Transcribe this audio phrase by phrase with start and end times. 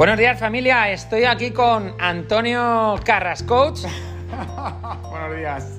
[0.00, 3.80] Buenos días familia, estoy aquí con Antonio Carras Coach.
[5.10, 5.78] Buenos días.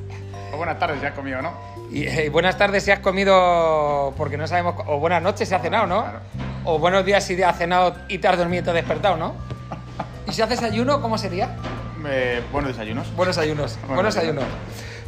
[0.53, 1.51] O buenas tardes, ya has comido, ¿no?
[1.89, 5.63] Y, eh, buenas tardes si has comido porque no sabemos, o buenas noches si has
[5.63, 6.03] cenado, ¿no?
[6.03, 6.19] Claro.
[6.65, 9.33] O buenos días si has cenado y te has dormido y te has despertado, ¿no?
[10.29, 11.55] ¿Y si haces ayuno, cómo sería?
[12.05, 13.15] Eh, buenos desayunos.
[13.15, 14.43] Buenos ayunos, Buenos buenos ayunos.
[14.43, 14.59] ayunos.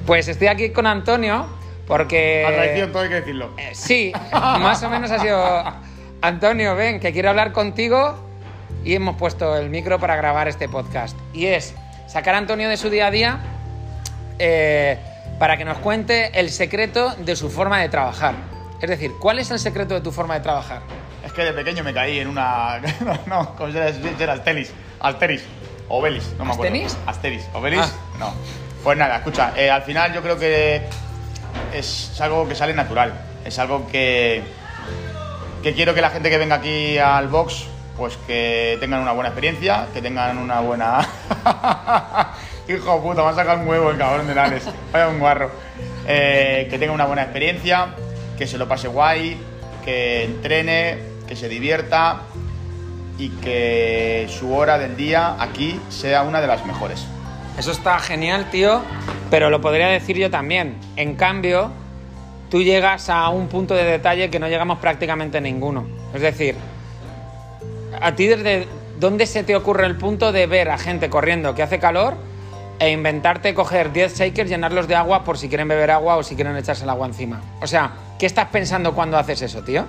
[0.08, 1.46] Pues estoy aquí con Antonio
[1.86, 2.46] porque...
[2.48, 3.52] A traición, todo hay que decirlo.
[3.60, 5.64] Eh, sí, más o menos ha sido.
[6.20, 8.33] Antonio, ven, que quiero hablar contigo
[8.84, 11.18] y hemos puesto el micro para grabar este podcast.
[11.34, 11.74] Y es
[12.08, 13.40] sacar a Antonio de su día a día
[14.40, 14.98] eh,
[15.40, 18.36] para que nos cuente el secreto de su forma de trabajar.
[18.82, 20.82] Es decir, ¿cuál es el secreto de tu forma de trabajar?
[21.26, 22.82] Es que de pequeño me caí en una.
[23.26, 24.34] no, ¿cómo se llama?
[24.34, 24.74] Asteris.
[25.00, 25.44] Alteris.
[25.88, 26.76] O Belis, no me acuerdo.
[27.06, 27.48] Asteris.
[27.54, 27.82] ¿O Belis?
[27.82, 27.92] Ah.
[28.20, 28.34] No.
[28.84, 30.82] Pues nada, escucha, eh, al final yo creo que
[31.74, 33.14] es algo que sale natural.
[33.46, 34.44] Es algo que.
[35.62, 39.30] que quiero que la gente que venga aquí al box, pues que tengan una buena
[39.30, 41.08] experiencia, que tengan una buena.
[42.68, 44.68] Hijo puta, me ha sacado un huevo el cabrón de Lales.
[44.92, 45.52] Vaya un guarro.
[46.08, 47.96] Eh, que tenga una buena experiencia,
[48.38, 49.38] que se lo pase guay,
[49.86, 52.22] que entrene, que se divierta
[53.18, 57.06] y que su hora del día aquí sea una de las mejores.
[57.58, 58.82] Eso está genial, tío,
[59.30, 60.78] pero lo podría decir yo también.
[60.96, 61.72] En cambio,
[62.50, 65.86] tú llegas a un punto de detalle que no llegamos prácticamente ninguno.
[66.14, 66.56] Es decir,
[68.02, 68.68] a ti desde
[69.00, 72.16] dónde se te ocurre el punto de ver a gente corriendo que hace calor
[72.80, 76.36] e inventarte coger 10 shakers, llenarlos de agua por si quieren beber agua o si
[76.36, 77.42] quieren echarse el agua encima.
[77.62, 79.86] O sea, ¿qué estás pensando cuando haces eso, tío?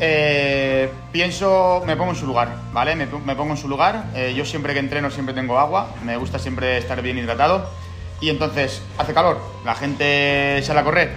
[0.00, 2.94] Eh, pienso, me pongo en su lugar, ¿vale?
[2.94, 4.04] Me, pongo en su lugar.
[4.14, 7.68] Eh, yo siempre que entreno siempre tengo agua, me gusta siempre estar bien hidratado.
[8.20, 11.12] Y entonces hace calor, la gente sale a correr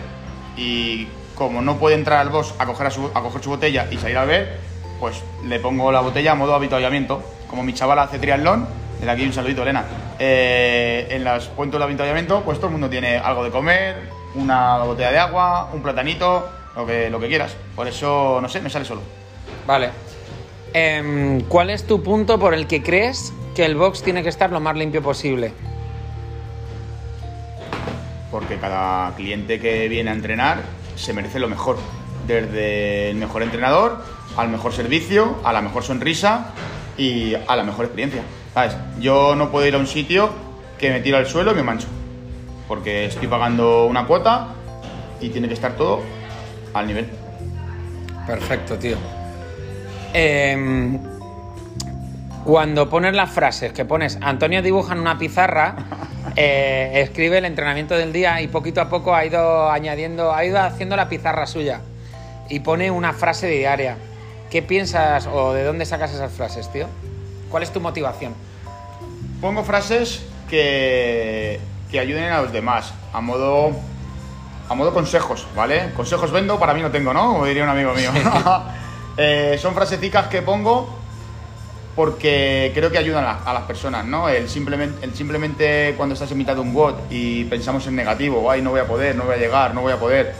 [0.56, 3.10] y como no puede entrar al box a coger, a su,
[3.50, 4.60] botella y salir a beber,
[5.02, 7.22] pues le pongo la botella a modo avituallamiento.
[7.50, 8.68] Como mi chavala hace triatlón,
[9.00, 9.84] desde aquí un saludito, Elena.
[10.20, 14.78] Eh, en las puentes de avituallamiento, pues todo el mundo tiene algo de comer, una
[14.78, 17.58] botella de agua, un platanito, lo que, lo que quieras.
[17.76, 19.02] Por eso, no sé, me sale solo.
[19.68, 19.90] Vale.
[20.74, 24.52] Em, ¿Cuál es tu punto por el que crees que el box tiene que estar
[24.52, 25.52] lo más limpio posible?
[28.32, 30.62] porque cada cliente que viene a entrenar
[30.96, 31.78] se merece lo mejor.
[32.26, 34.04] Desde el mejor entrenador,
[34.38, 36.52] al mejor servicio, a la mejor sonrisa
[36.98, 38.22] y a la mejor experiencia.
[38.54, 38.76] ¿Sabes?
[39.00, 40.30] Yo no puedo ir a un sitio
[40.78, 41.88] que me tiro al suelo y me mancho.
[42.68, 44.50] Porque estoy pagando una cuota
[45.20, 46.02] y tiene que estar todo
[46.74, 47.08] al nivel.
[48.26, 48.98] Perfecto, tío.
[50.14, 51.00] Em,
[52.44, 55.76] cuando pones las frases que pones, Antonio dibuja en una pizarra,
[56.36, 60.60] eh, escribe el entrenamiento del día y poquito a poco ha ido añadiendo, ha ido
[60.60, 61.82] haciendo la pizarra suya
[62.50, 63.98] y pone una frase diaria.
[64.52, 66.88] ¿Qué piensas o de dónde sacas esas frases, tío?
[67.50, 68.34] ¿Cuál es tu motivación?
[69.40, 71.58] Pongo frases que,
[71.90, 73.72] que ayuden a los demás, a modo,
[74.68, 75.94] a modo consejos, ¿vale?
[75.96, 77.32] Consejos vendo, para mí no tengo, ¿no?
[77.32, 78.12] Como diría un amigo mío.
[79.18, 80.88] Eh, son frasecicas que pongo
[81.98, 84.30] porque creo que ayudan a, a las personas, ¿no?
[84.30, 88.50] El simplemente, el simplemente cuando estás en mitad de un WOD y pensamos en negativo,
[88.50, 90.34] ay, no voy a poder, no voy a llegar, no voy a poder.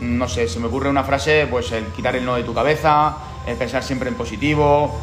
[0.00, 3.16] No sé, se me ocurre una frase, pues el quitar el no de tu cabeza,
[3.46, 4.98] el pensar siempre en positivo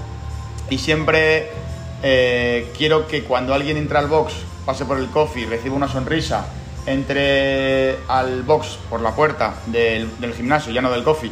[0.69, 1.49] y siempre
[2.03, 4.33] eh, quiero que cuando alguien entra al box,
[4.65, 6.47] pase por el coffee, reciba una sonrisa,
[6.85, 11.31] entre al box por la puerta del, del gimnasio, ya no del coffee,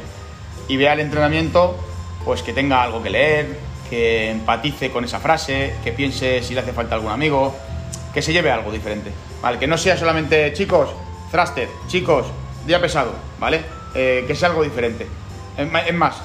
[0.68, 1.78] y vea el entrenamiento,
[2.24, 3.58] pues que tenga algo que leer,
[3.90, 7.56] que empatice con esa frase, que piense si le hace falta algún amigo,
[8.14, 9.12] que se lleve algo diferente,
[9.42, 9.60] ¿vale?
[9.60, 10.90] Que no sea solamente, chicos,
[11.32, 12.26] thruster, chicos,
[12.66, 13.62] día pesado, ¿vale?
[13.94, 15.08] Eh, que sea algo diferente.
[15.58, 16.16] Es más,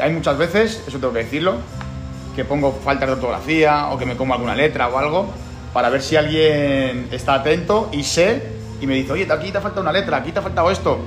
[0.00, 1.56] hay muchas veces, eso tengo que decirlo,
[2.34, 5.28] que pongo faltas de ortografía o que me como alguna letra o algo
[5.72, 8.42] para ver si alguien está atento y sé
[8.80, 10.98] y me dice, oye, aquí te ha faltado una letra, aquí te ha faltado esto,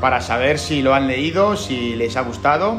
[0.00, 2.76] para saber si lo han leído, si les ha gustado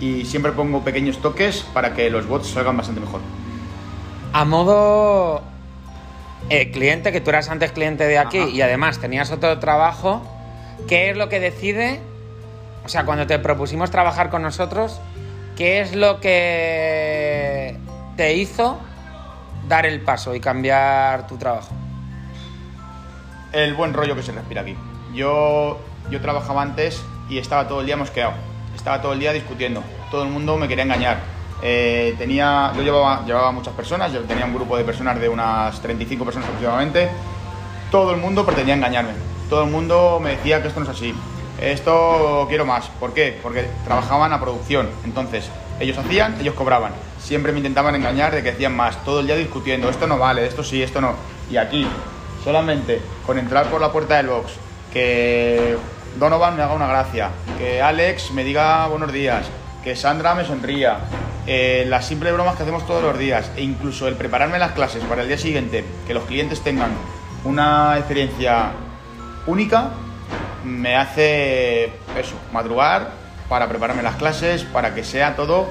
[0.00, 3.20] y siempre pongo pequeños toques para que los bots salgan bastante mejor.
[4.32, 5.42] A modo
[6.50, 8.48] eh, cliente, que tú eras antes cliente de aquí Ajá.
[8.48, 10.22] y además tenías otro trabajo,
[10.88, 12.00] ¿qué es lo que decide?
[12.86, 15.00] O sea, cuando te propusimos trabajar con nosotros,
[15.56, 17.76] ¿qué es lo que
[18.16, 18.78] te hizo
[19.66, 21.74] dar el paso y cambiar tu trabajo?
[23.50, 24.76] el buen rollo que se respira aquí.
[25.14, 25.80] Yo,
[26.10, 28.34] yo trabajaba antes y estaba todo el día mosqueado.
[28.76, 29.82] Estaba todo el día discutiendo.
[30.12, 31.18] Todo el mundo me quería engañar.
[31.62, 35.80] Eh, tenía, yo llevaba, llevaba muchas personas, yo tenía un grupo de personas de unas
[35.80, 37.08] 35 personas aproximadamente.
[37.90, 39.10] Todo el mundo pretendía engañarme.
[39.50, 41.12] Todo el mundo me decía que esto no es así.
[41.60, 42.88] Esto quiero más.
[43.00, 43.38] ¿Por qué?
[43.42, 44.88] Porque trabajaban a producción.
[45.04, 45.50] Entonces,
[45.80, 46.92] ellos hacían, ellos cobraban.
[47.18, 50.46] siempre me intentaban engañar de que decían más, todo el día discutiendo, esto no vale,
[50.46, 51.14] esto sí, esto no.
[51.50, 51.86] Y aquí,
[52.44, 54.52] solamente con entrar por la puerta del box,
[54.92, 55.76] que
[56.18, 59.46] Donovan me haga una gracia, que Alex me diga buenos días,
[59.82, 61.00] que Sandra me sonría,
[61.46, 65.02] eh, las simples bromas que hacemos todos los días, e incluso el prepararme las clases
[65.04, 66.90] para el día siguiente, que los clientes tengan
[67.44, 68.70] una experiencia
[69.46, 69.90] única,
[70.66, 71.84] me hace
[72.18, 73.10] eso, madrugar
[73.48, 75.66] para prepararme las clases, para que sea todo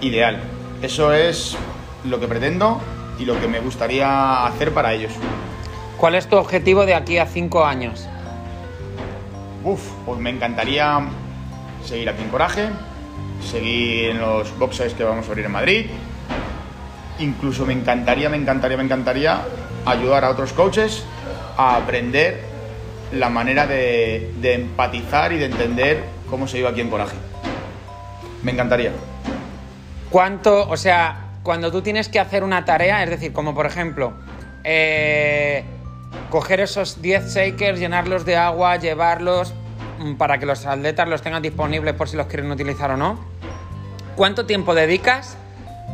[0.00, 0.40] ideal.
[0.82, 1.56] Eso es
[2.04, 2.80] lo que pretendo
[3.18, 5.12] y lo que me gustaría hacer para ellos.
[5.96, 8.08] ¿Cuál es tu objetivo de aquí a cinco años?
[9.64, 11.00] Uf, pues me encantaría
[11.84, 12.68] seguir aquí en Coraje,
[13.50, 15.86] seguir en los boxes que vamos a abrir en Madrid.
[17.18, 19.40] Incluso me encantaría, me encantaría, me encantaría
[19.84, 21.04] ayudar a otros coaches
[21.56, 22.44] a aprender
[23.12, 27.16] la manera de, de empatizar y de entender cómo se vive aquí en Coraje.
[28.42, 28.92] Me encantaría.
[30.10, 34.12] ¿Cuánto, o sea, cuando tú tienes que hacer una tarea, es decir, como por ejemplo,
[34.64, 35.64] eh,
[36.30, 39.54] coger esos 10 shakers, llenarlos de agua, llevarlos
[39.98, 43.18] mm, para que los atletas los tengan disponibles por si los quieren utilizar o no,
[44.16, 45.36] ¿cuánto tiempo dedicas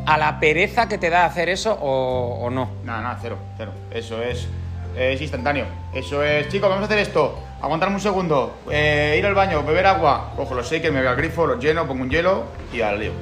[0.06, 2.70] a la pereza que te da hacer eso o, o no?
[2.84, 3.72] Nada, nada, cero, cero.
[3.90, 4.48] Eso es,
[4.96, 5.66] es instantáneo.
[5.92, 7.38] Eso es, chicos, vamos a hacer esto.
[7.60, 11.16] Aguantarme un segundo, eh, ir al baño, beber agua, cojo los shakers, me voy al
[11.16, 13.12] grifo, los lleno, pongo un hielo y al lío.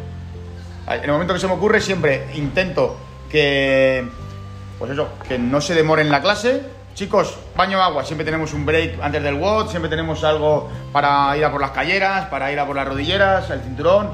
[0.88, 2.96] En el momento que se me ocurre, siempre intento
[3.30, 4.04] que,
[4.78, 6.62] pues eso, que no se demore en la clase.
[6.94, 11.44] Chicos, baño agua, siempre tenemos un break antes del WOD, siempre tenemos algo para ir
[11.44, 14.10] a por las calleras, para ir a por las rodilleras, el cinturón.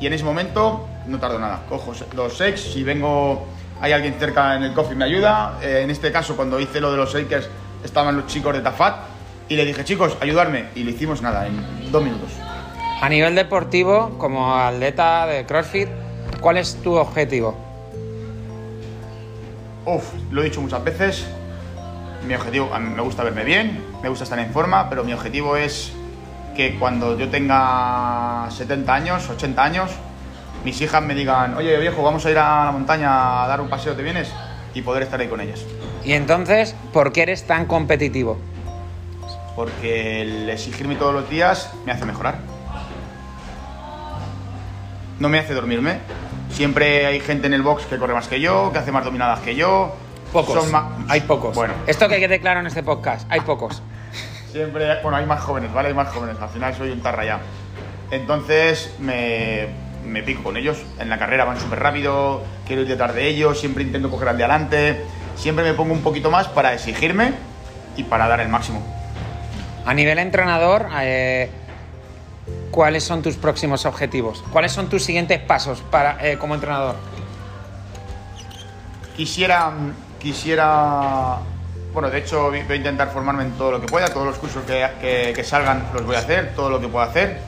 [0.00, 1.62] Y en ese momento no tardo nada.
[1.68, 3.46] Cojo los sex, si vengo,
[3.82, 5.58] hay alguien cerca en el coffee me ayuda.
[5.60, 7.48] Eh, en este caso, cuando hice lo de los shakers,
[7.84, 8.94] estaban los chicos de Tafat
[9.48, 10.66] y le dije, chicos, ayudarme.
[10.76, 12.30] Y le hicimos nada, en dos minutos.
[13.00, 15.88] A nivel deportivo, como atleta de CrossFit,
[16.40, 17.56] ¿cuál es tu objetivo?
[19.84, 21.26] Uf, lo he dicho muchas veces.
[22.28, 25.12] Mi objetivo, a mí me gusta verme bien, me gusta estar en forma, pero mi
[25.12, 25.92] objetivo es
[26.54, 29.90] que cuando yo tenga 70 años, 80 años,
[30.64, 33.68] mis hijas me digan, oye viejo, vamos a ir a la montaña a dar un
[33.68, 34.32] paseo, ¿te vienes?
[34.74, 35.64] Y poder estar ahí con ellas.
[36.04, 38.38] Y entonces, ¿por qué eres tan competitivo?
[39.54, 42.38] Porque el exigirme todos los días me hace mejorar.
[45.18, 45.98] No me hace dormirme.
[46.50, 49.40] Siempre hay gente en el box que corre más que yo, que hace más dominadas
[49.40, 49.94] que yo.
[50.32, 50.64] Pocos.
[50.64, 51.54] Son Hay pocos.
[51.54, 51.74] Bueno.
[51.86, 53.82] Esto que quede claro en este podcast, hay pocos.
[54.50, 55.88] Siempre, bueno, hay más jóvenes, ¿vale?
[55.88, 56.36] Hay más jóvenes.
[56.40, 57.40] Al final soy un tarra ya.
[58.10, 59.68] Entonces me,
[60.04, 60.78] me pico con ellos.
[60.98, 64.38] En la carrera van súper rápido, quiero ir detrás de ellos, siempre intento coger al
[64.38, 65.04] de adelante.
[65.36, 67.32] Siempre me pongo un poquito más para exigirme
[67.96, 68.82] y para dar el máximo.
[69.86, 71.50] A nivel entrenador, eh,
[72.70, 74.44] ¿cuáles son tus próximos objetivos?
[74.52, 76.96] ¿Cuáles son tus siguientes pasos para, eh, como entrenador?
[79.16, 79.72] Quisiera,
[80.20, 81.38] quisiera,
[81.92, 84.62] bueno, de hecho voy a intentar formarme en todo lo que pueda, todos los cursos
[84.64, 87.40] que, que- que salgan los voy a hacer, todo lo que pueda hacer.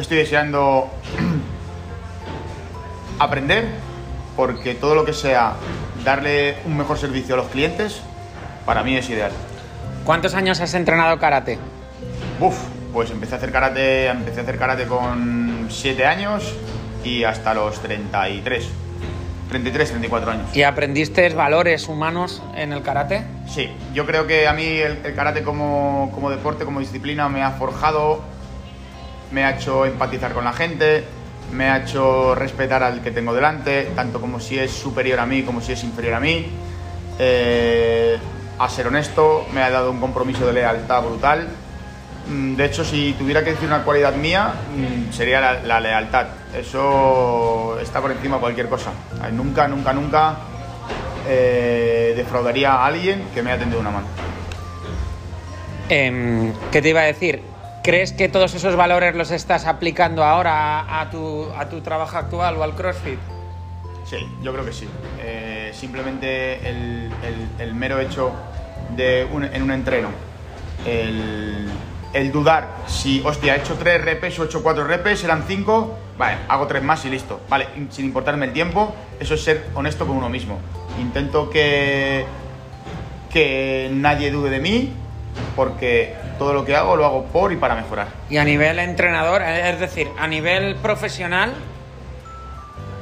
[0.00, 0.90] Estoy deseando
[3.18, 3.66] aprender,
[4.34, 5.52] porque todo lo que sea
[6.02, 8.00] darle un mejor servicio a los clientes,
[8.64, 9.30] para mí es ideal.
[10.04, 11.58] ¿Cuántos años has entrenado karate?
[12.40, 12.56] Uf,
[12.94, 16.54] pues empecé a hacer karate, empecé a hacer karate con 7 años
[17.04, 18.68] y hasta los 33,
[19.50, 20.56] 33, 34 años.
[20.56, 23.22] ¿Y aprendiste valores humanos en el karate?
[23.46, 27.42] Sí, yo creo que a mí el, el karate como, como deporte, como disciplina, me
[27.42, 28.22] ha forjado,
[29.32, 31.04] me ha hecho empatizar con la gente,
[31.52, 35.42] me ha hecho respetar al que tengo delante, tanto como si es superior a mí
[35.42, 36.46] como si es inferior a mí.
[37.18, 38.18] Eh,
[38.58, 41.48] a ser honesto, me ha dado un compromiso de lealtad brutal.
[42.28, 46.26] Mm, De hecho, si tuviera que decir una cualidad mía, mm, sería la, lealtad.
[46.54, 48.90] Eso está por encima de cualquier cosa.
[49.32, 50.36] Nunca, nunca, nunca
[51.26, 54.06] eh, defraudaría a alguien que me haya tendido una mano.
[55.88, 57.49] Em, ¿Qué te iba a decir?
[57.82, 62.56] ¿Crees que todos esos valores los estás aplicando ahora a, tu, a tu trabajo actual
[62.56, 63.18] o al CrossFit?
[64.04, 64.86] Sí, yo creo que sí.
[65.22, 67.10] Eh, simplemente el,
[67.58, 68.32] el- mero hecho
[68.96, 70.08] de en un entreno,
[70.84, 71.68] el,
[72.12, 75.96] el dudar si, hostia, he hecho 3 repes o he hecho 4 repes, eran 5,
[76.18, 77.40] vale, hago 3 más y listo.
[77.48, 80.58] Vale, sin importarme el tiempo, eso es ser honesto con uno mismo.
[81.00, 82.26] Intento que,
[83.32, 84.92] que nadie dude de mí,
[85.56, 88.08] porque todo lo que hago lo hago por y para mejorar.
[88.30, 91.52] Y a nivel entrenador, es decir, a nivel profesional,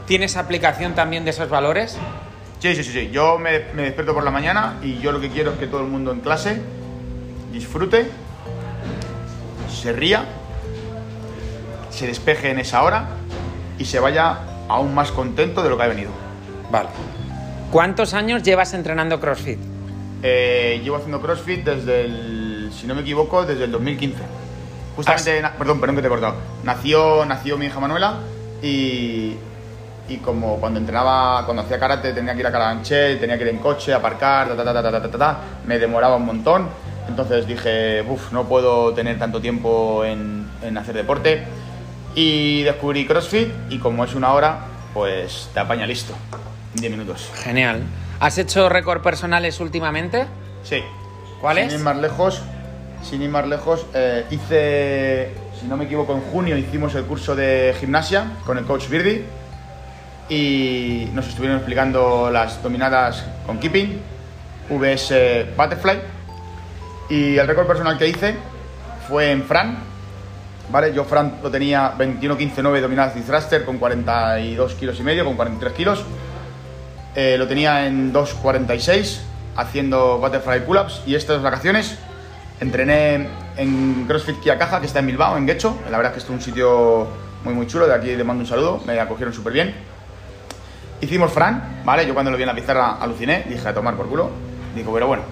[0.08, 1.96] ¿tienes aplicación también de esos valores?
[2.58, 3.10] Sí, sí, sí, sí.
[3.12, 5.82] Yo me, me despierto por la mañana y yo lo que quiero es que todo
[5.82, 6.60] el mundo en clase
[7.52, 8.10] disfrute,
[9.70, 10.24] se ría,
[11.90, 13.06] se despeje en esa hora
[13.78, 16.10] y se vaya aún más contento de lo que ha venido.
[16.72, 16.88] Vale.
[17.70, 19.60] ¿Cuántos años llevas entrenando CrossFit?
[20.24, 22.37] Eh, llevo haciendo CrossFit desde el,
[22.78, 24.22] si no me equivoco, desde el 2015.
[24.96, 26.34] Justamente, na- perdón, perdón que te he cortado.
[26.64, 28.16] Nació, nació mi hija Manuela
[28.62, 29.34] y,
[30.08, 33.50] y como cuando entrenaba, cuando hacía karate tenía que ir a Carabanchel, tenía que ir
[33.50, 36.68] en coche, aparcar, ta, ta, ta, ta, ta, ta, ta, ta, me demoraba un montón.
[37.08, 41.44] Entonces dije, uff, no puedo tener tanto tiempo en, en hacer deporte.
[42.14, 44.58] Y descubrí CrossFit y como es una hora,
[44.92, 46.12] pues te apaña listo.
[46.74, 47.30] En 10 minutos.
[47.36, 47.82] Genial.
[48.20, 50.26] ¿Has hecho récord personales últimamente?
[50.64, 50.82] Sí.
[51.40, 51.70] ¿Cuáles?
[51.70, 52.42] Sin ir más lejos,
[53.02, 57.34] sin ir más lejos, eh, hice, si no me equivoco, en junio hicimos el curso
[57.34, 59.24] de gimnasia con el coach Birdi
[60.28, 64.00] y nos estuvieron explicando las dominadas con keeping,
[64.68, 65.98] VS Butterfly
[67.08, 68.34] y el récord personal que hice
[69.08, 69.78] fue en Fran,
[70.70, 70.92] ¿vale?
[70.92, 75.72] Yo Fran lo tenía 21-15-9 dominadas y thruster con 42 kilos y medio, con 43
[75.72, 76.04] kilos.
[77.14, 79.20] Eh, lo tenía en 2.46
[79.56, 81.98] haciendo butterfly pull-ups y estas vacaciones
[82.60, 85.78] entrené en CrossFit Kia Caja que está en Bilbao, en Guecho.
[85.90, 87.08] La verdad es que es un sitio
[87.44, 89.74] muy muy chulo, de aquí le mando un saludo, me acogieron súper bien.
[91.00, 92.06] Hicimos Fran, ¿vale?
[92.06, 94.30] Yo cuando lo vi en la pizarra aluciné, dije a tomar por culo.
[94.74, 95.22] Digo, pero bueno.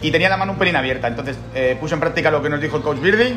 [0.00, 2.60] Y tenía la mano un pelín abierta, entonces eh, puse en práctica lo que nos
[2.60, 3.36] dijo el coach Birdy.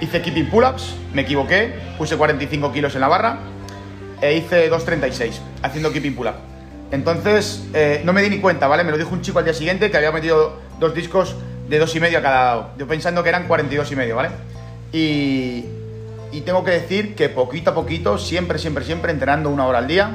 [0.00, 3.38] Hice keeping pull-ups, me equivoqué, puse 45 kilos en la barra
[4.20, 6.34] e hice 2.36 haciendo keeping pull-up.
[6.90, 8.84] Entonces, eh, no me di ni cuenta, ¿vale?
[8.84, 11.36] Me lo dijo un chico al día siguiente que había metido dos discos
[11.68, 12.70] de dos y medio a cada lado.
[12.78, 14.30] Yo pensando que eran 42 y medio, ¿vale?
[14.92, 15.64] Y,
[16.32, 19.86] y tengo que decir que poquito a poquito, siempre, siempre, siempre, entrenando una hora al
[19.86, 20.10] día,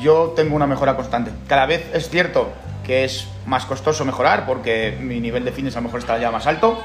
[0.00, 1.30] yo tengo una mejora constante.
[1.48, 2.52] Cada vez es cierto
[2.84, 6.30] que es más costoso mejorar porque mi nivel de fitness a lo mejor está ya
[6.30, 6.78] más alto,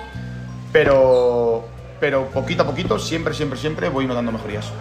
[0.71, 1.65] pero,
[1.99, 4.71] pero poquito a poquito, siempre, siempre, siempre voy notando mejorías.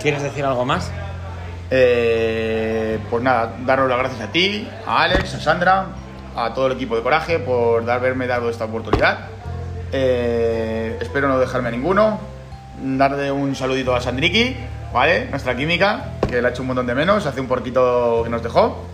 [0.00, 0.90] ¿Quieres decir algo más?
[1.70, 5.86] Eh, pues nada, daros las gracias a ti, a Alex, a Sandra,
[6.36, 9.28] a todo el equipo de Coraje por haberme dado esta oportunidad.
[9.92, 12.18] Eh, espero no dejarme a ninguno.
[12.82, 14.56] Darle un saludito a Sandriki,
[14.92, 15.26] ¿vale?
[15.26, 18.42] Nuestra química, que le ha hecho un montón de menos, hace un porquito que nos
[18.42, 18.84] dejó.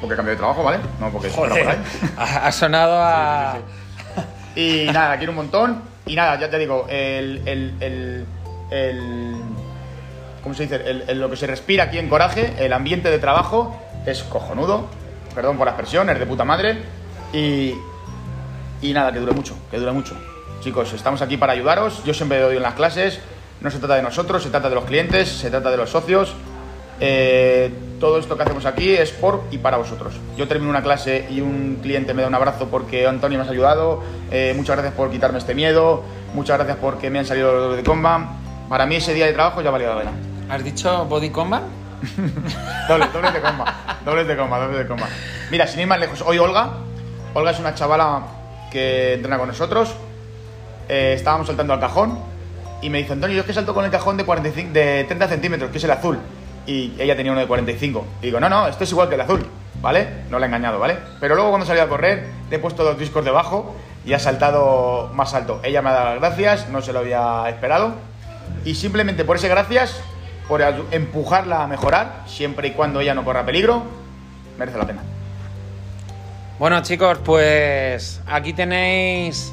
[0.00, 0.78] Porque cambió de trabajo, ¿vale?
[1.00, 1.78] No porque fuera por ahí.
[2.16, 3.56] Ha sonado a...
[4.54, 5.82] Y nada, quiero un montón.
[6.06, 7.42] Y nada, ya te digo, el.
[7.46, 8.26] el, el,
[8.70, 9.36] el-
[10.42, 10.78] ¿Cómo se dice?
[11.14, 14.86] Lo que se respira aquí en Coraje, el ambiente de trabajo es cojonudo.
[15.36, 16.78] Perdón por la expresión, es de puta madre.
[17.32, 17.74] Y.
[18.80, 20.16] Y nada, que dure mucho, que dure mucho.
[20.60, 22.02] Chicos, estamos aquí para ayudaros.
[22.04, 23.20] Yo siempre doy en las clases.
[23.60, 26.34] No se trata de nosotros, se trata de los clientes, se trata de los socios.
[27.00, 30.14] Eh, todo esto que hacemos aquí es por y para vosotros.
[30.36, 33.50] Yo termino una clase y un cliente me da un abrazo porque Antonio me has
[33.50, 34.02] ayudado.
[34.30, 36.02] eh, muchas gracias por quitarme este miedo.
[36.34, 38.36] Muchas gracias porque me han salido los de comba.
[38.70, 40.12] Para mí ese día de trabajo ya valía la pena.
[40.48, 41.62] ¿Has dicho body combat?
[42.88, 43.98] Dobles, dobles de comba.
[44.04, 45.08] Dobles de comba, dobles de comba.
[45.50, 46.70] Mira, sin ir más lejos, hoy Olga.
[47.34, 48.22] Olga es una chavala
[48.70, 49.94] que entrena con nosotros.
[50.88, 52.18] Eh, estábamos saltando al cajón
[52.82, 55.28] y me dice, Antonio, yo es que salto con el cajón de, 45, de 30
[55.28, 56.18] centímetros, que es el azul.
[56.66, 58.06] Y ella tenía uno de 45.
[58.22, 59.46] Y digo, no, no, esto es igual que el azul,
[59.80, 60.08] ¿vale?
[60.30, 60.96] No la he engañado, ¿vale?
[61.20, 65.10] Pero luego cuando salí a correr, le he puesto dos discos debajo y ha saltado
[65.14, 65.60] más alto.
[65.62, 67.94] Ella me ha dado las gracias, no se lo había esperado.
[68.64, 70.00] Y simplemente por ese gracias,
[70.48, 73.82] por empujarla a mejorar, siempre y cuando ella no corra peligro,
[74.58, 75.02] merece la pena.
[76.58, 79.52] Bueno chicos, pues aquí tenéis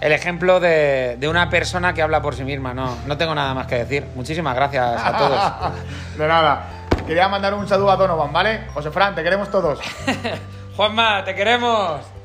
[0.00, 2.74] el ejemplo de, de una persona que habla por sí misma.
[2.74, 4.06] No, no tengo nada más que decir.
[4.14, 5.78] Muchísimas gracias a todos.
[6.18, 6.66] De nada.
[7.06, 8.64] Quería mandar un saludo a Donovan, ¿vale?
[8.74, 9.78] José Fran, te queremos todos.
[10.76, 12.15] Juanma, te queremos.